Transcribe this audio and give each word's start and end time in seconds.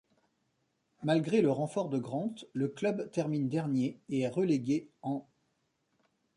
Malgré 1.03 1.43
le 1.43 1.51
renfort 1.51 1.87
de 1.87 1.99
Grant, 1.99 2.33
le 2.53 2.67
club 2.67 3.11
termine 3.11 3.49
dernier 3.49 3.99
et 4.09 4.21
est 4.21 4.29
relégué 4.29 4.89
en'. 5.03 5.27